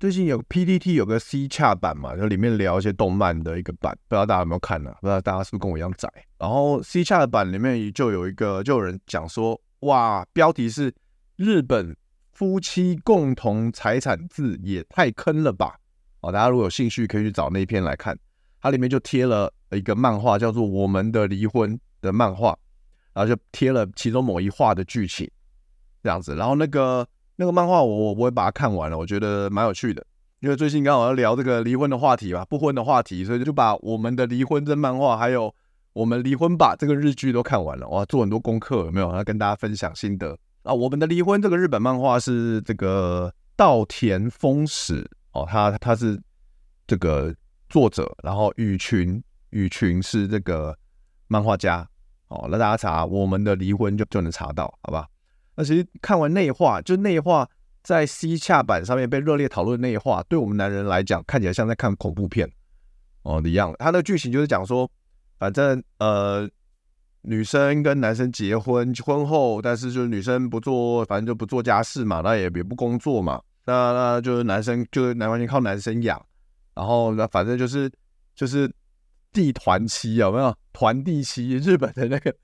[0.00, 6.08] 最近有 PDT 有个 C 洽版嘛，就里面聊一些动漫的一个版，不知道大家有没有看呢、不知道大家是不是跟我一样宅？
[6.38, 10.92] 然后 C 洽的版里面就有一个，就有人讲说，哇，标题是
[11.36, 11.96] 日本
[12.32, 15.76] 夫妻共同财产制也太坑了吧？
[16.20, 18.18] 哦，大家如果有兴趣可以去找那一篇来看，
[18.60, 22.56] 它里面就贴了一个漫画，叫做《我们的离婚》的漫画，
[23.12, 25.30] 然后就贴了其中某一话的剧情
[26.02, 26.34] 这样子。
[26.34, 30.04] 然后那个那个漫画我我不会把它看完了，我觉得蛮有趣的，
[30.40, 35.48] 因为最近刚好要聊这个离婚的话题嘛，不婚的话题，所以就把《我们的离婚》这漫画还有
[35.92, 39.12] 《我们离婚吧》这个日剧都看完了，哇，做很多功课有没有？
[39.14, 40.38] 要跟大家分享心得。
[40.62, 46.20] 啊，我们的离婚这个日本漫画是这个稻田丰史哦，他他是
[46.86, 47.34] 这个
[47.68, 49.20] 作者，然后羽群
[49.50, 50.76] 羽群是这个
[51.26, 51.84] 漫画家
[52.28, 55.08] 哦，那大家查我们的离婚就就能查到，好吧？
[55.56, 57.48] 那其实看完内话，就内话
[57.82, 62.48] 在 C 洽版上面被热烈讨论的内话，对我们男人来讲，看起来像在看恐怖片
[63.22, 63.74] 哦一样。
[63.80, 64.88] 他的剧情就是讲说，
[65.38, 66.48] 反正呃。
[67.24, 76.20] 女生跟男生结婚婚后，但是就是女生不做，反正就不做家事嘛，那也也不工作嘛，那那就是男生就是男完全靠男生养，
[76.74, 77.88] 然后那反正就是
[78.34, 78.68] 就是
[79.32, 80.52] 地团妻有没有？
[80.72, 82.34] 团地妻，日本的那个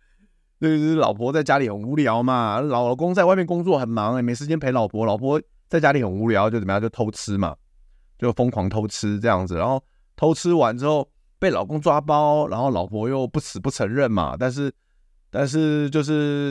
[0.60, 7.56] 就是老婆在家里很无聊嘛，老公在外面工作很忙，也没时间陪老婆，老婆在家里很无聊，就怎么样就偷吃嘛，
[8.16, 9.82] 就疯狂偷吃这样子，然后
[10.14, 11.08] 偷吃完之后。
[11.38, 14.72] 被老公抓包，然后老婆又不死不承认嘛，但是
[15.30, 16.46] 但是就是，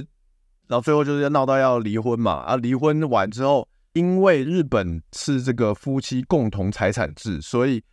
[0.67, 7.83] 然后最后就是要闹到要离婚嘛，啊，离婚完之后，因为日本是这个夫妻共同财产制，所以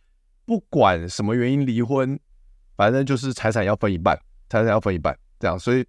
[0.45, 2.17] 不管什么原因离婚，
[2.77, 4.17] 反正就是财产要分一半，
[4.49, 5.85] 财产要分一半，这样，所以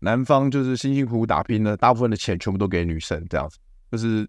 [0.00, 3.58] 男方就是辛辛苦苦打拼的，大部分的钱全部都给女生，这样子，
[3.92, 4.28] 就是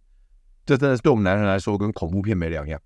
[0.63, 2.79] 这真的是对我们男人来说跟恐怖片没两样。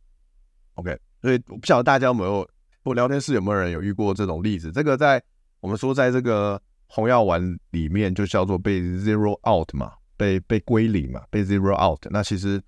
[0.76, 2.48] OK，所以我不晓得大家有没有。
[2.88, 4.72] 我聊天室有没有人有遇过这种例子？
[4.72, 5.22] 这个在
[5.60, 12.00] 我们说，在这个红药丸里面就叫做被 zero out 嘛，被被归零嘛，被 zero out。
[12.10, 12.62] 那其实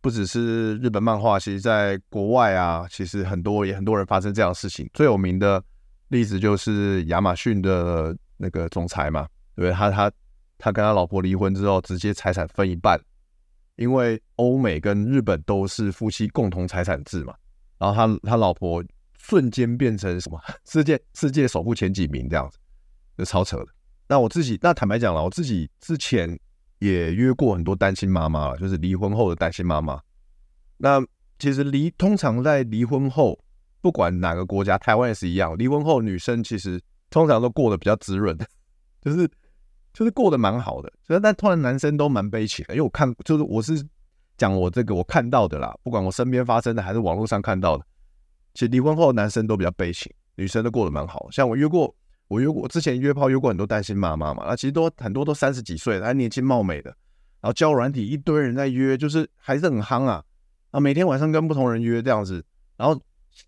[0.00, 4.88] 不只是日本漫画，其实在国外啊，其实很多也很多人发生这样的事情。
[4.94, 5.60] 最有名的
[6.06, 9.72] 例子就是亚马逊的那个总裁嘛，对？
[9.72, 10.12] 他他
[10.56, 12.96] 他跟他老婆离婚之后，直接财产分一半，
[13.74, 17.34] 因为欧美跟日本都是夫妻共同财产制嘛。
[17.76, 18.80] 然后他他老婆。
[19.26, 22.58] 瞬间变成什么 世界世界首富前几名这样子，
[23.16, 23.66] 就超扯的。
[24.06, 26.38] 那我自己，那坦白讲了，我自己之前
[26.78, 29.98] 也约过很多单亲妈妈了，就是离婚后的单亲妈妈。
[30.76, 31.02] 那
[31.38, 33.38] 其实离通常在离婚后，
[33.80, 38.46] 不管哪个国家，台湾也是一样，离婚后女生其实通常都过得比较滋润的，
[39.00, 39.26] 就是
[39.94, 40.92] 就是过得蛮好的。
[41.02, 43.82] 所以但突然男生都蛮悲情的，因为我看就是我是
[44.36, 47.86] 讲我这个我看到的啦，不管我身边发生的还是网络上看到的。
[48.54, 51.28] 其实离婚后男生都比较悲情，女生都过得蛮好。
[51.32, 51.92] 像我约过，
[52.28, 56.88] 我约过，之前约炮约过很多单亲妈妈嘛，那其实都很多都三十几岁，还年轻貌美的，
[57.40, 60.24] 然后交软体一堆人在约，就是还是很夯啊
[60.70, 62.44] 啊，每天晚上跟不同人约这样子，
[62.76, 62.96] 然后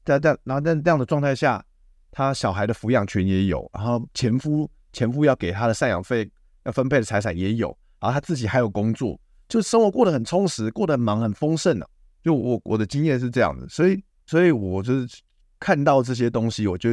[0.05, 1.64] 在在然后在这样的状态下，
[2.11, 6.29] 他小孩的抚养权也有，然后前夫前夫要给他的赡养费
[6.64, 7.69] 要分配的财产也有，
[8.01, 9.16] 然后他自己还有工作，
[9.49, 11.87] 就生活过得很充实，过得很忙很丰盛啊。
[12.25, 14.03] 就我我的经验是这样的，所以。
[14.27, 15.23] 所以，我就是
[15.61, 16.91] 看到这些东西，我就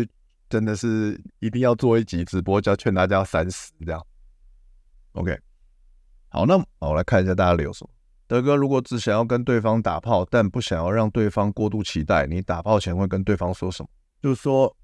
[0.50, 4.06] 真的是一定要做一集直播，就要劝大家三思这样。
[5.14, 5.38] OK，
[6.30, 7.90] 好，那，我来看一下大家留什么。
[8.26, 13.90] 德哥，如果只想要跟对方打炮，但不想要让对方过度期待，你打炮前会跟对方说什么？
[14.22, 14.76] 就是说，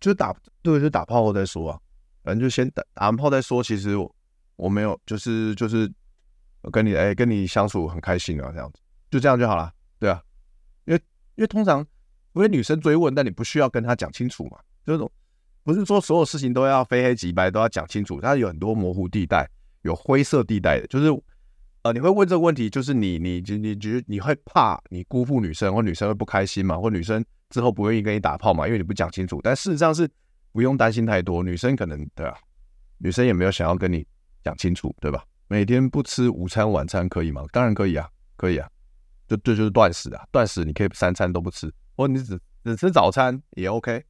[0.00, 1.80] 就打，对，就打炮后再说啊。
[2.22, 3.62] 反正就先打，打完炮再说。
[3.62, 3.96] 其实
[4.56, 5.90] 我，没有，就是就是
[6.72, 9.72] 跟你哎、跟你相处很开心啊，这样子，就这样就好了。
[11.40, 11.80] 因为通常，
[12.34, 15.10] 因为女生追问，但你不需要跟她讲清楚嘛，这种
[15.64, 19.48] 不是说所有事情都要非黑即白，都要讲清楚，它有很多模糊地带，
[19.80, 21.06] 有灰色地带的，就是
[21.80, 29.40] 呃，你会问这个问题，就是你你你你觉得你会怕你辜负女生，或女生会不开心嘛，或女生之后不愿意跟你打炮嘛，因为你不讲清楚。
[29.42, 30.06] 但事实上是
[30.52, 32.36] 不用担心太多，女生可能对啊，
[32.98, 34.06] 女生也没有想要跟你
[34.44, 35.24] 讲清楚，对吧？
[35.48, 37.42] 每天不吃午餐晚餐可以吗？
[37.50, 38.68] 当然可以啊，可以啊。
[39.30, 44.04] 就这就，是断食啊，断食你可以三餐都不吃，或你只只吃早餐也 OK。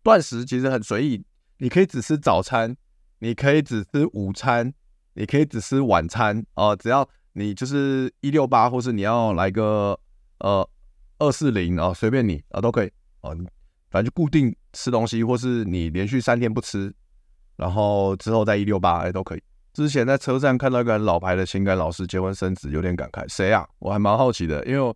[0.00, 1.24] 断食其实很随意，
[1.58, 2.76] 你可以只吃早餐，
[3.18, 4.72] 你可以只吃午餐，
[5.14, 9.98] 你可以只吃晚餐哦、只要你就是一六八，或是你要来个
[10.38, 10.70] 呃
[11.18, 12.86] 二四零啊，随便你啊、都可以
[13.22, 13.36] 哦、呃，
[13.90, 16.94] 反正就固定吃东西，或是你连续三天不吃，
[17.56, 19.42] 然后之后再一六八哎都可以。
[19.72, 23.24] 之前在车站看到一个很老牌的情感老师结婚生子，有点感慨。
[23.28, 23.66] 谁啊？
[23.78, 24.94] 我还蛮好奇的，因为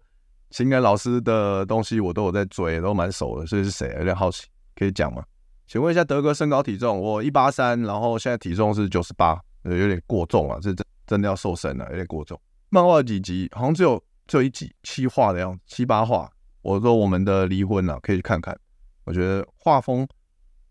[0.51, 3.95] 情感老师的东西我都有在追，都蛮熟的，所以是谁？
[3.99, 5.25] 有点好奇，可以讲吗？
[5.67, 12.39] 请问一下德哥身高体重，我一八三，然后现在体重是九十八，有点过重啊，这真真的要瘦身了，有点过重。
[12.69, 13.49] 漫画几集？
[13.55, 16.31] 好像只有只有一集七话的样子，七八话，
[16.63, 18.59] 我说我们的离婚啊，可以去看看。
[19.05, 20.07] 我觉得画风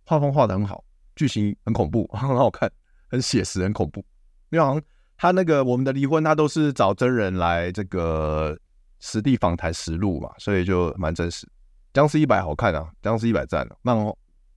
[0.05, 0.83] 画风画的很好，
[1.15, 2.71] 剧情很恐怖，很好看，
[3.13, 4.03] 很写实，很恐怖。
[4.49, 4.81] 因为好像
[5.15, 8.57] 他那个我们的离婚，他都是找真人来这个
[8.99, 11.47] 实地访谈实录嘛，所以就蛮真实。
[11.93, 13.67] 僵尸一百好看啊，僵尸一百赞。
[13.83, 14.11] 漫画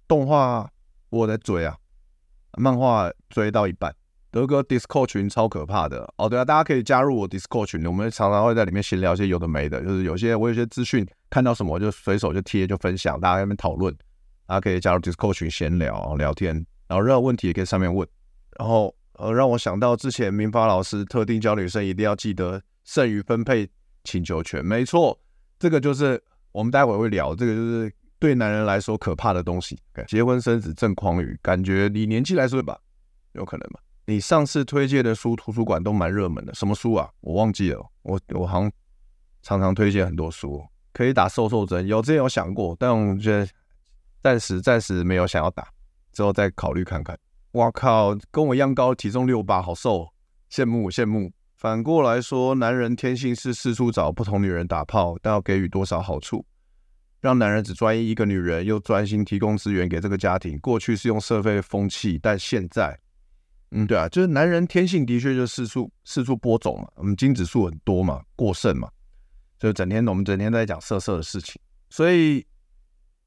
[0.08, 0.66] 动画
[1.10, 1.76] 我在追啊，
[2.56, 3.94] 漫画追到一半。
[4.30, 13.94] 德哥 Discord 群超可怕的哦，对啊，大家可以加入我 Discord 群，我们常常会在里面闲聊一些有的没的，就是有些我有些资讯看到什么就随手就贴就分享，大家在那边讨论，
[14.46, 16.54] 大家可以加入 Discord 群闲聊聊天，
[16.86, 18.06] 然后任何问题也可以上面问。
[18.58, 23.68] 然后呃，让我想到之前民法老师特定教女生一定要记得剩余分配
[24.04, 25.18] 请求权，没错，
[25.58, 29.78] 这个就是我们待会会聊，这个就是对男人来说可怕的东西。
[30.06, 32.78] 结婚生子正狂语，感觉你年纪来说吧，
[33.32, 33.80] 有可能吧。
[34.04, 37.10] 你上次推荐的书，图书馆都蛮热门的，什么书啊？
[37.20, 37.84] 我忘记了。
[38.02, 38.70] 我我好像
[39.42, 43.48] 常常推荐很多书，可以打瘦瘦针，有之前有想过，但我觉得
[44.22, 45.66] 暂时暂时没有想要打，
[46.12, 47.18] 之后再考虑看看。
[47.56, 50.06] 哇靠，跟我一样高，体重六八，好瘦，
[50.50, 51.32] 羡慕羡慕。
[51.56, 56.44] 反过来说，男人天性是四处找不同女人打炮，但要给予多少好处，
[57.22, 60.58] 让男人只专一一个女人，又专心提供资源给这个家庭。
[60.58, 62.98] 过去是用社会风气，但现在。
[63.70, 68.86] 嗯，对啊，就是男人天性的确就四处四处播种嘛，我们精子数很多嘛，过剩嘛，
[69.58, 72.46] 就整天我们整天在讲色色的事情，所以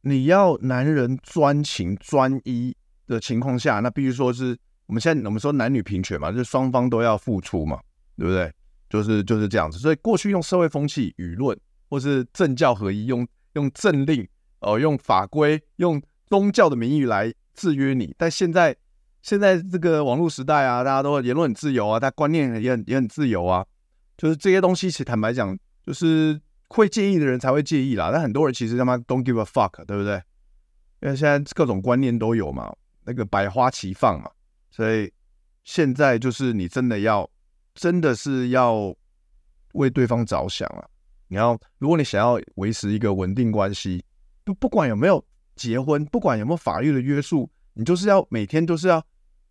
[0.01, 2.77] 你要男人专情专一
[3.09, 7.77] 的情况下，那必须说是我们现在我们说男女平权嘛，就是双方都要付出嘛，
[8.15, 8.49] 对不对？
[8.89, 14.25] 就是就是这样子，所以过去用社会风气、舆论，或是政教合一，用用政令
[14.61, 18.73] 哦、用法规、用宗教的名义来制约你，但现在。
[19.21, 23.65] 现在这个网络时代啊，大家都言论很自由啊，大家观念也很也很自由啊。
[24.17, 28.11] 就是这些东西，其实坦白讲，就是会介意的人才会介意啦。
[28.13, 30.23] 但很多人其实他妈 don't give a fuck，对不对？
[31.01, 32.73] 因为现在各种观念都有嘛，
[33.09, 34.29] 那个百花齐放嘛。
[34.69, 35.11] 所以
[35.63, 37.27] 现在就是你真的要，
[37.73, 38.95] 真的是要
[39.73, 40.87] 为对方着想啊。
[41.27, 44.05] 你要，如果你想要维持一个稳定关系，
[44.43, 45.23] 不不管有没有
[45.55, 47.49] 结婚，不管有没有法律的约束。
[47.73, 49.03] 你就是要每天都是要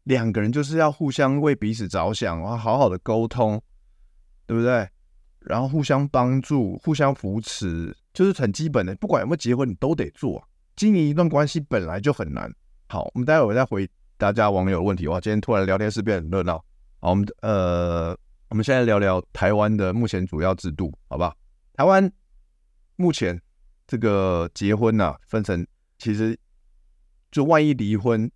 [0.05, 3.61] 两个人，就是要互相为彼此着想，然后好好的沟通，
[4.47, 4.88] 对不对？
[5.40, 8.94] 然后互相帮助、互相扶持，就是很基本的。
[8.97, 10.47] 不管有没有结婚，你都得做。
[10.77, 12.53] 经营一段关系本来就很难。
[12.88, 15.07] 好，我们待会儿再回大家网友的问题。
[15.07, 16.57] 哇，今天突然聊天室变很热闹。
[17.01, 18.16] 好，我们呃，
[18.48, 21.37] 我们现在聊聊台湾的目前主要制度，好不好？
[21.74, 22.11] 台湾
[22.96, 23.40] 目前
[23.87, 25.66] 这个结婚呐、啊，分成
[25.98, 26.38] 其实。
[27.31, 28.29] 就万一离婚，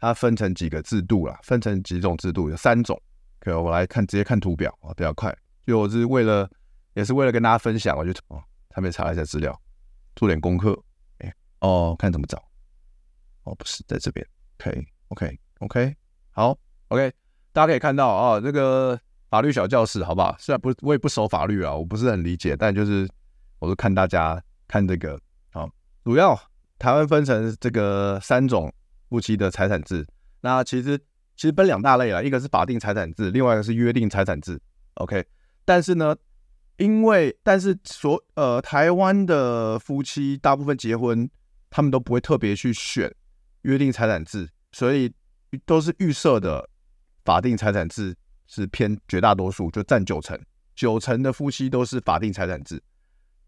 [0.00, 3.00] 它分成几个制度啦，分成几种制度，有三种。
[3.38, 5.32] 可我来看，直接看图表啊，比较快。
[5.64, 6.50] 就我是为了，
[6.94, 9.56] 也是为了跟大家分享，我就哦，特别查了一下资料，
[10.16, 10.76] 做点功课。
[11.18, 12.42] 哎，哦，看怎么找。
[13.48, 14.26] 哦，不是在这边。
[14.58, 15.96] OK，OK，OK，
[16.30, 16.58] 好
[16.88, 17.12] ，OK，
[17.52, 18.98] 大家可以看到啊，这个
[19.30, 20.36] 法律小教室，好不好？
[20.38, 23.08] 虽然不，我也不熟法律啊，我不是很理解，但就是
[23.58, 25.20] 我是看大家看这个
[25.52, 25.68] 啊，
[26.04, 26.38] 主要。
[26.80, 28.72] 台湾分成这个三种
[29.08, 30.06] 夫妻的财产制，
[30.42, 30.96] 那其实
[31.34, 34.60] 其实分两大类啦，一个是法定财产制，另外一个是约定财产制。
[34.94, 35.26] OK，
[35.64, 36.14] 但是呢，
[36.76, 41.28] 因为但是所呃台湾的夫妻大部分结婚，
[41.68, 43.12] 他们都不会特别去选
[43.62, 45.12] 约定财产制，所以
[45.64, 46.68] 都是预设的
[47.24, 48.16] 法定财产制
[48.46, 50.38] 是偏绝大多数，就占九成，
[50.74, 52.82] 九成的夫妻都是法定财产制。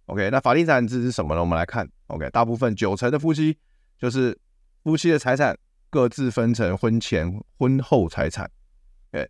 [0.07, 1.41] OK，那法定财产制是什么呢？
[1.41, 3.57] 我们来看，OK，大部分九成的夫妻
[3.97, 4.37] 就是
[4.83, 5.57] 夫妻的财产
[5.89, 8.51] 各自分成婚前、婚后财产。
[9.13, 9.29] OK，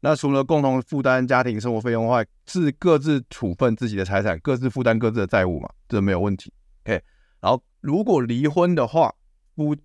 [0.00, 6.52] 那除了共同负担家庭生活费用外，自各自处分自己的财产，各自负担各自的债务嘛，这没有问题。
[6.84, 7.02] OK，
[7.40, 9.14] 然后如果离婚的话，
[9.54, 9.76] 夫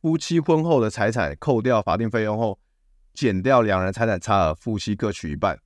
[0.00, 2.58] 夫妻婚后的财产扣掉法定费用后，
[3.14, 5.58] 减掉两人财产差额，夫妻各取一半。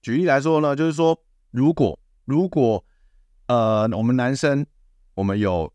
[0.00, 1.18] 举例来说呢，就是说
[1.50, 2.84] 如果如果
[3.48, 4.66] 呃，我们男生，
[5.14, 5.72] 我们有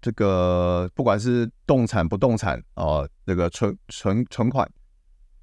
[0.00, 4.66] 这个，不管是动产不动产哦、呃，这个存存存款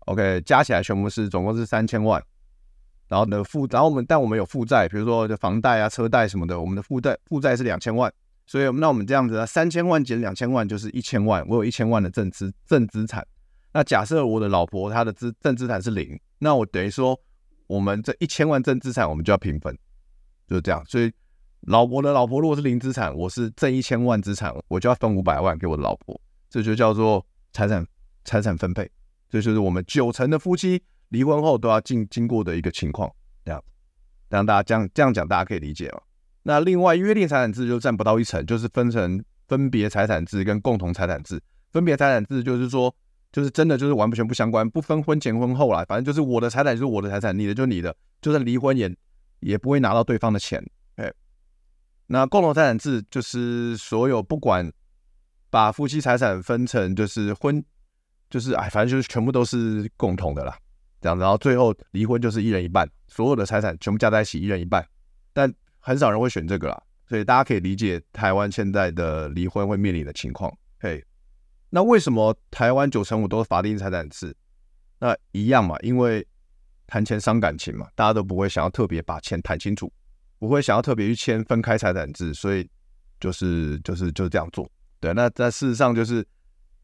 [0.05, 2.24] ，OK，加起来全部是总共是三千万。
[3.07, 8.13] 然后呢负，然后我们但我们有负债，比如说房贷啊、车贷什么的，我们的负债负债是两千万。
[8.50, 13.24] 所以那我们这样子啊，三千万减两千万就是一千万，我有一千万的正资正资产。
[13.74, 17.20] 那假设我的老婆她的资正资产是零，那我等于说
[17.68, 19.78] 我们这一千万正资产我们就要平分，
[20.47, 20.84] 就是这样。
[20.86, 21.12] 所以。
[21.64, 26.20] 老婆的老婆如果是零资产，我是挣一千万资产，我就要分五百万给我的老婆，
[26.50, 27.86] 这就叫做财产
[28.24, 28.89] 财产分配，
[29.30, 33.62] 这就是我们九成的夫妻离婚后都要经经过的一个情况，这样，
[34.30, 36.00] 让大家这样这样讲，大家可以理解吗？
[36.50, 41.39] 那另外约定财产制就占不到一成，就是分成分别财产制跟共同财产制。
[41.72, 42.91] 分别财产制就是说，
[43.32, 48.91] 就是真的就是完全不相关，不分婚前婚后啦，反正就是我的财产就是我的财产，你的就是你的，就算离婚也
[49.41, 50.60] 也不会拿到对方的钱。
[50.95, 51.14] 哎，
[52.08, 54.74] 那共同财产制就是所有不管
[55.52, 57.64] 把夫妻财产分成就是婚，
[58.28, 60.58] 就是哎，反正就是全部都是共同的啦。
[61.00, 64.84] 这样，然后最后离婚就是一人一半，所有的财产全部加在一起一人一半，
[65.32, 70.55] 但很少人会选这个啦，所以大家可以理解台湾现在的离婚会面临的情况。
[70.80, 71.03] 嘿，
[71.69, 74.36] 那为什么台湾九成五都是法定财产制？
[74.99, 76.25] 那一样嘛，因为
[76.88, 79.91] 谈钱伤感情嘛，大家都不会想要特别把钱谈清楚，
[80.38, 82.69] 不会想要特别去签分开财产制，所以
[83.19, 84.69] 就是就是就这样做。
[84.99, 86.25] 对，那在事实上就是。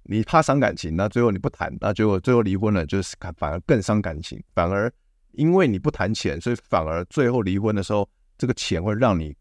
[0.07, 4.39] 你怕伤感情，那最后你不谈，那结果最后离婚了，就是反而更伤感情。
[4.53, 4.93] 反而
[5.31, 8.07] 因为你不谈钱，所以反而最后离婚的时候，
[8.37, 9.35] 这个钱会让你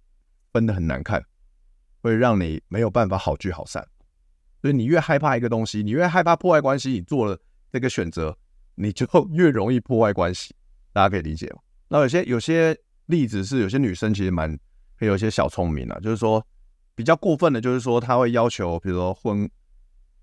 [0.52, 1.24] 分得很难看，
[2.02, 3.86] 会让你没有办法好聚好散。
[4.60, 7.38] 所以你越害怕一个东西，你越害怕破坏关系，你做了
[7.70, 8.36] 这个选择，
[8.74, 10.54] 你就 越容易破坏关系。
[10.92, 11.58] 大家可以理解吗？
[11.88, 12.76] 那有些有些
[13.06, 14.58] 例子是，有些女生其实蛮
[14.98, 16.44] 会有一些小聪明啊，就是说
[16.94, 19.48] 比较过分的，就是说她会要求，比如说婚。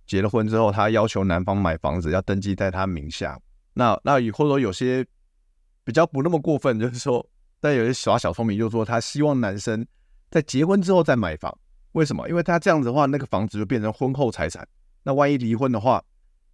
[0.08, 3.40] 结了婚之后，她要求男方买房子要登记在她名下。
[3.76, 5.06] 那那以或者说有些
[5.86, 7.26] 比较不那么过分，就是说，
[7.62, 9.88] 但有些耍小聪明，就是说他希望男生
[10.30, 11.58] 在结婚之后再买房。
[11.94, 12.28] 为什么？
[12.28, 14.68] 因为他这样子的话，那个房子就变成婚后财产。
[15.04, 16.04] 那万一离婚的话，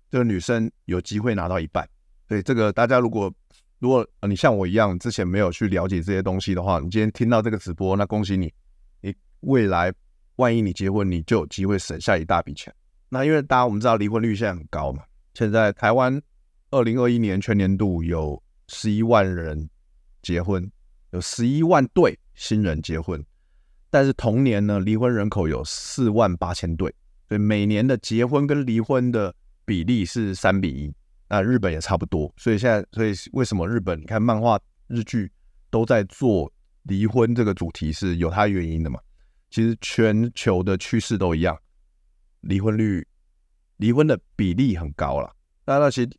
[0.10, 1.88] 这个女生有机会拿到一半。
[2.28, 3.34] 所以这个大家如果
[3.80, 8.52] 如果你像我一样之前没有去了解这些东西的话，你今天听到这个直播，那恭喜你，
[9.02, 9.94] 你未来
[10.36, 12.74] 万一你结婚，你就有机会省下一大笔钱。
[13.10, 15.04] 那因为大家我们知道离婚率现在很高嘛，
[15.36, 16.22] 现在台湾
[16.72, 19.70] 二零二一年全年度有十一万人
[20.24, 20.70] 结婚，
[21.18, 23.24] 有十一万对新人结婚，
[23.90, 26.94] 但是同年呢离婚人口有四万八千对，
[27.28, 29.34] 所以每年的结婚跟离婚的
[29.66, 30.94] 比例是三比一。
[31.28, 35.30] 那日本也差不多，所以现在所以为什么日本你看漫画日剧
[35.70, 36.50] 都在做
[36.84, 39.00] 离婚这个主题是有它原因的嘛？
[39.50, 41.58] 其实全球的趋势都一样。
[42.42, 43.06] 离婚率，
[43.78, 45.36] 离婚的比例很高了。
[45.66, 46.10] 那那其实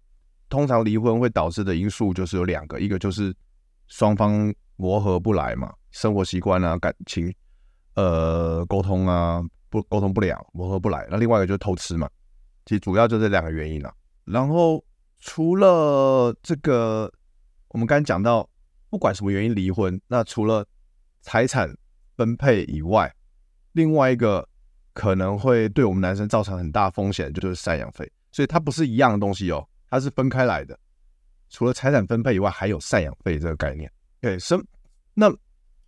[0.48, 3.34] 通常离婚会导致的因素就是有两个，一个就是
[3.86, 7.30] 双方磨合不来嘛，生活习惯啊、感情、
[7.94, 11.06] 呃沟通啊不沟通不了，磨合不来。
[11.10, 12.08] 那另外一个就是偷吃嘛，
[12.64, 13.92] 其实主要就这两个原因了。
[14.24, 14.82] 然后
[15.20, 17.12] 除了这个，
[17.68, 18.48] 我们刚才讲到，
[18.88, 20.64] 不管什么原因离婚，那除了
[21.20, 21.70] 财产
[22.16, 23.14] 分配以外，
[23.72, 24.48] 另外一个。
[24.94, 28.10] 可能会对我们男生造成很大风险，就是赡养费。
[28.32, 30.76] 所以它不是一样的东西哦，它是分开来的。
[31.50, 33.88] 除了财产分配以外，还有赡养费这个概念。
[34.20, 34.64] 对，生
[35.14, 35.32] 那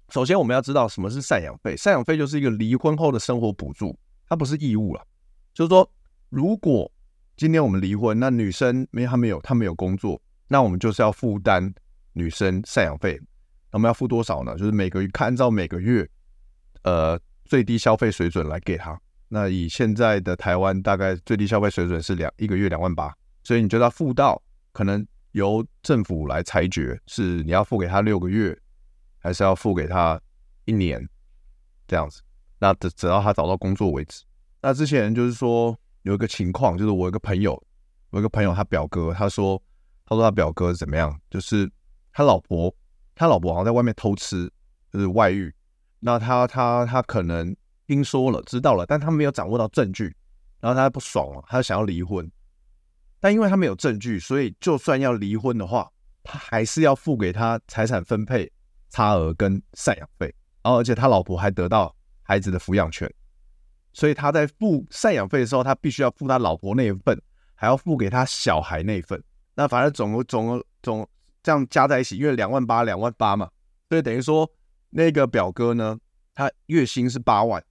[0.08, 1.74] 首先我们要知道什么是赡养费。
[1.76, 5.06] 赡养费就是一个离婚后的生活补助，它不是义务了。
[5.52, 5.90] 就是说，
[6.28, 6.90] 如果
[7.36, 11.72] 今天我们离婚，那女生没她没有她没有工作，那我们就是要负担
[12.12, 13.20] 女生赡养费。
[13.72, 14.56] 我们要付多少呢？
[14.56, 16.08] 就是每个月看按照每个月，
[16.82, 17.20] 呃。
[17.46, 23.12] 最低消费水准来给他，那以现在的台湾大概最低消费水准是两一个月两万八，
[23.42, 24.40] 所以你觉得要付到，
[24.72, 28.58] 可能由政府来裁决，是你要付给他六个月，
[29.18, 30.20] 还是要付给他
[30.64, 31.06] 一年
[31.86, 32.20] 这样子？
[32.58, 34.24] 那直直到他找到工作为止。
[34.60, 37.52] 那之前就是说有一个情况，就是我有一个朋友，
[38.10, 39.60] 我有一个朋友他表哥，他说
[40.04, 41.70] 他说他表哥怎么样，就是
[42.12, 42.74] 他老婆
[43.14, 44.50] 他老婆好像在外面偷吃，
[44.92, 45.54] 就是外遇。
[46.00, 47.54] 那他他他可能
[47.86, 50.14] 听说了，知道了，但他没有掌握到证据，
[50.60, 52.30] 然后他不爽了，他想要离婚，
[53.20, 55.90] 但因为他没有证据，所以就算要离婚的话，
[56.22, 58.50] 他还是要付给他财产分配
[58.88, 63.12] 差额跟赡养费，然后而且他老婆还得到孩子的抚养权，
[63.92, 67.20] 所以他在付赡养费的时候，他必须要付他老婆那一份，
[67.54, 69.22] 还要付给他小孩那一份，
[69.54, 71.08] 那反正总总总
[71.42, 73.50] 这样加在一起，因为两万八两万八嘛，
[73.88, 74.50] 所以等于说。
[74.92, 75.96] 那个表哥呢，
[76.34, 77.64] 他月薪是八万，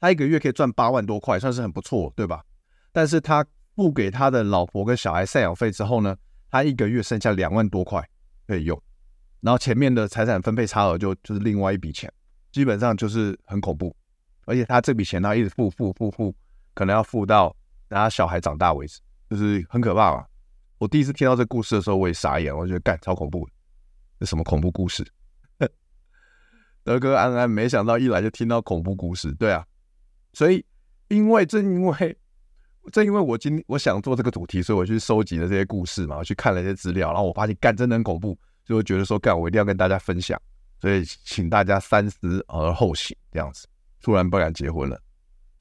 [0.00, 2.42] 他一个月可以赚八万多块，算是很不错，对吧？
[2.92, 3.44] 但是他
[3.74, 6.16] 付给他的老婆跟小孩赡养费之后呢，
[6.50, 8.06] 他一个月剩下两万多块
[8.46, 8.80] 可以用，
[9.40, 12.12] 然后前面的财产分配差额就就是另外一笔钱，
[12.50, 13.94] 基本上就是很恐怖，
[14.44, 16.34] 而且他这笔钱他一直付付付付，
[16.74, 17.54] 可能要付到
[17.88, 19.00] 他小孩长大为止，
[19.30, 20.26] 就是很可怕嘛？
[20.78, 23.48] 我第一次听到这故事的时候，我也傻眼，我觉得干超恐怖，
[24.18, 25.06] 这什么恐怖故事？
[26.84, 29.64] 德哥安安，没想到一来就听到恐怖故事，对啊，
[30.32, 30.64] 所以
[31.08, 32.18] 因为正因为
[32.90, 40.40] 正因为我今我想做这个主题，所以我去收集了这些故事嘛，我去看了一些资料，然后我发现干真的很恐怖，就会觉得说干我一定要跟大家分享，
[40.80, 43.66] 所以请大家三思而后行，这样子。
[44.02, 45.00] 突然不敢结婚了，